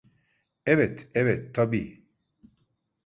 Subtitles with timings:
[0.65, 2.03] Evet, evet, tabii.